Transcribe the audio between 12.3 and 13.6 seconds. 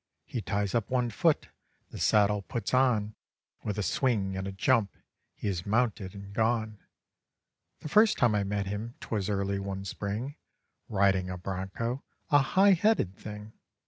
a high headed thing.